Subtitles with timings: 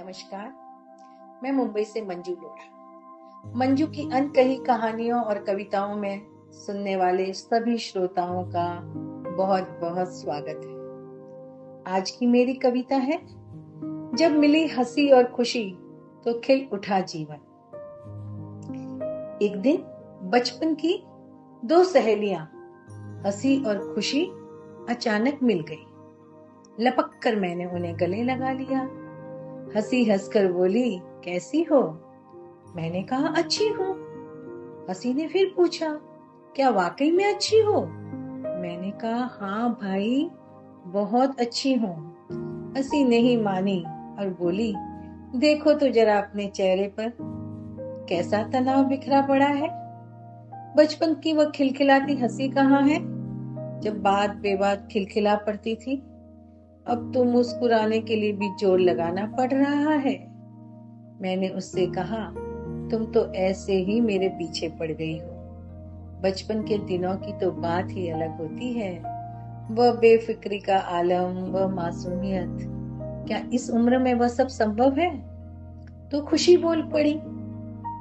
[0.00, 7.32] नमस्कार मैं मुंबई से मंजू लोढ़ा मंजू की अनकही कहानियों और कविताओं में सुनने वाले
[7.32, 8.80] सभी श्रोताओं का
[9.36, 13.18] बहुत बहुत स्वागत है। आज की मेरी कविता है
[14.16, 15.70] जब मिली हँसी और खुशी
[16.24, 17.36] तो खिल उठा जीवन।
[19.42, 19.76] एक दिन
[20.30, 21.04] बचपन की
[21.64, 22.50] दो सहेलियाँ
[23.26, 24.24] हँसी और खुशी
[24.88, 25.84] अचानक मिल गई।
[26.84, 28.97] लपक कर मैंने उन्हें गले लगा लिया।
[29.76, 31.82] हँसी हंसकर बोली, कैसी हो?
[32.76, 33.94] मैंने कहा, अच्छी हूँ।
[34.88, 36.00] हँसी ने फिर पूछा,
[36.56, 37.80] क्या वाकई में अच्छी हो?
[38.60, 40.30] मैंने कहा हाँ भाई,
[40.86, 42.16] बहुत अच्छी हूँ।
[42.76, 43.84] हँसी नहीं मानी
[44.18, 44.74] और बोली,
[45.38, 47.12] देखो तो जरा अपने चेहरे पर,
[48.08, 49.68] कैसा तनाव बिखरा पड़ा है?
[50.76, 53.18] बचपन की वह खिलखिलाती हँसी कहाँ है?
[53.80, 56.02] जब बात बेबात खिलखिला पड़ती थी
[56.88, 60.28] अब तो मुस्कुराने के लिए भी ज़ोर लगाना पड़ रहा है।
[61.22, 62.34] मैंने उससे कहा,
[62.90, 65.26] तुम तो ऐसे ही मेरे पीछे पड़ गई हो।
[66.22, 69.18] बचपन के दिनों की तो बात ही अलग होती है।
[69.70, 72.56] वह बेफिक्री का आलम, वह मासूमियत,
[73.28, 75.18] क्या इस उम्र में वह सब संभव है?
[76.08, 77.20] तो खुशी बोल पड़ी।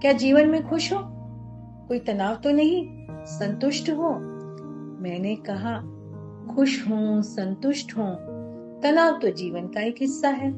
[0.00, 0.98] क्या जीवन में खुश हो?
[1.88, 3.06] कोई तनाव तो नहीं?
[3.10, 4.10] संतुष्ट हो?
[5.02, 5.78] मैंने कहा,
[6.54, 8.39] खुश हूँ, संतुष्ट हूँ।
[8.82, 10.50] तनाव तो जीवन का एक हिस्सा है।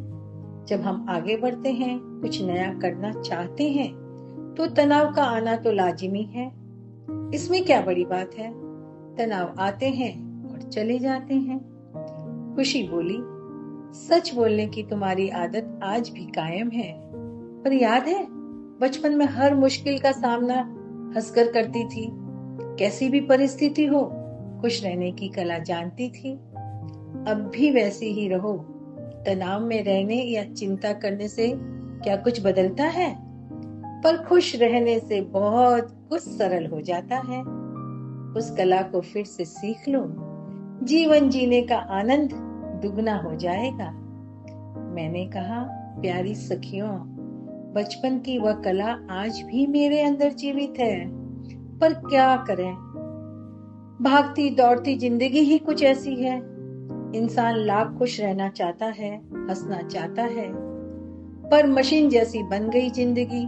[0.66, 4.02] जब हम आगे बढ़ते हैं, कुछ नया करना चाहते हैं
[4.56, 6.52] तो तनाव का आना तो लाजिमी है।
[7.34, 8.52] इसमें क्या बड़ी बात है?
[9.16, 11.60] तनाव आते हैं और चले जाते हैं।
[12.56, 13.18] खुशी बोली,
[13.98, 17.00] सच बोलने की तुम्हारी आदत आज भी कायम है।
[17.62, 18.26] पर याद है,
[18.78, 20.60] बचपन में हर मुश्किल का सामना
[21.14, 22.08] हंसकर करती थी।
[22.78, 24.12] कैसी भी परिस्थिति हो,
[24.60, 26.38] खुश रहने की कला जानती थी।
[27.28, 28.52] अब भी वैसे ही रहो।
[29.26, 31.52] तनाव में रहने या चिंता करने से
[32.02, 33.16] क्या कुछ बदलता है?
[34.02, 37.42] पर खुश रहने से बहुत कुछ सरल हो जाता है।
[38.36, 40.04] उस कला को फिर से सीख लो।
[40.86, 42.30] जीवन जीने का आनंद
[42.82, 43.90] दुगना हो जाएगा।
[44.94, 45.64] मैंने कहा,
[46.00, 46.88] प्यारी सखियों,
[47.74, 51.10] बचपन की वह कला आज भी मेरे अंदर जीवित है।
[51.78, 52.72] पर क्या करें?
[54.02, 56.51] भागती दौड़ती ज़िंदगी ही कुछ ऐसी है।
[57.14, 60.48] इंसान लाख खुश रहना चाहता है, हंसना चाहता है।
[61.50, 63.44] पर मशीन जैसी बन गई ज़िंदगी,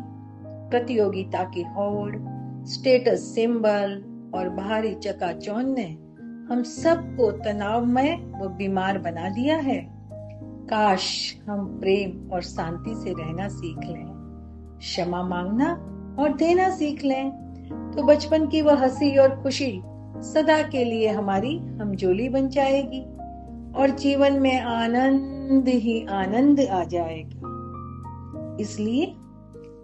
[0.70, 2.14] प्रतियोगिता की होड़
[2.68, 4.02] स्टेटस सिंबल
[4.34, 5.86] और बाहरी चकाचौंध ने
[6.50, 9.80] हम सबको तनावमय व बीमार बना दिया है।
[10.68, 11.06] काश
[11.48, 14.06] हम प्रेम और शांति से रहना सीख लें,
[14.78, 15.72] क्षमा मांगना
[16.18, 17.30] और देना सीख लें
[17.96, 19.72] तो बचपन की वह हँसी और खुशी
[20.24, 23.04] सदा के लिए हमारी हमजोली बन जाएगी।
[23.76, 29.14] और जीवन में आनंद ही आनंद आ जाएगा। इसलिए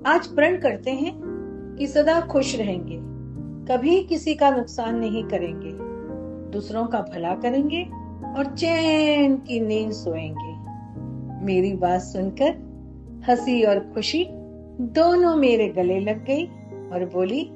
[0.07, 1.13] आज प्रण करते हैं
[1.79, 2.99] कि सदा खुश रहेंगे,
[3.67, 5.71] कभी किसी का नुकसान नहीं करेंगे,
[6.51, 7.83] दूसरों का भला करेंगे
[8.39, 10.51] और चैन की नींद सोएँगे।
[11.45, 12.71] मेरी बात सुनकर
[13.29, 14.27] हँसी और खुशी
[14.81, 16.47] दोनों मेरे गले लग गई
[16.93, 17.51] और बोली,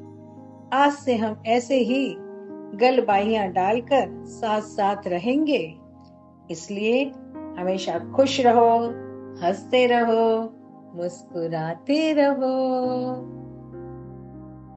[0.72, 2.14] आज से हम ऐसे ही
[2.74, 3.00] गल
[3.46, 5.83] डालकर साथ साथ रहेंगे।
[6.50, 7.04] इसलिए
[7.58, 8.78] हमेशा खुश रहो
[9.42, 10.42] हँसते रहो
[10.94, 12.54] मुस्कुराते रहो।